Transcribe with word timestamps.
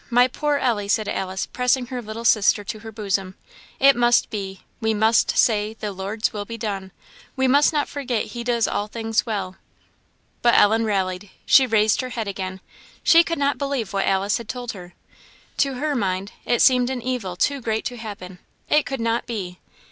my 0.09 0.27
poor 0.27 0.57
Ellie!" 0.57 0.87
said 0.87 1.07
Alice, 1.07 1.45
pressing 1.45 1.85
her 1.85 2.01
little 2.01 2.25
sister 2.25 2.63
to 2.63 2.79
her 2.79 2.91
bosom 2.91 3.35
"it 3.79 3.95
must 3.95 4.31
be! 4.31 4.61
We 4.79 4.95
must 4.95 5.37
say 5.37 5.75
'the 5.75 5.91
Lord's 5.91 6.33
will 6.33 6.43
be 6.43 6.57
done;' 6.57 6.91
we 7.35 7.47
must 7.47 7.71
not 7.71 7.87
forget 7.87 8.25
he 8.33 8.43
does 8.43 8.67
all 8.67 8.87
things 8.87 9.27
well." 9.27 9.57
But 10.41 10.55
Ellen 10.55 10.85
rallied; 10.85 11.29
she 11.45 11.67
raised 11.67 12.01
her 12.01 12.09
head 12.09 12.27
again: 12.27 12.61
she 13.03 13.23
could 13.23 13.37
not 13.37 13.59
believe 13.59 13.93
what 13.93 14.07
Alice 14.07 14.39
had 14.39 14.49
told 14.49 14.71
her. 14.71 14.95
To 15.57 15.75
her 15.75 15.93
mind, 15.95 16.31
it 16.45 16.63
seemed 16.63 16.89
an 16.89 17.03
evil 17.03 17.35
too 17.35 17.61
great 17.61 17.85
to 17.85 17.97
happen; 17.97 18.39
it 18.71 18.87
could 18.87 19.01
not 19.01 19.27
be! 19.27 19.59